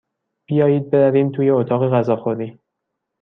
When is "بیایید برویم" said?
0.47-1.31